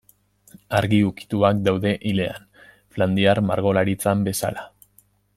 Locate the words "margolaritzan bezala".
3.53-4.65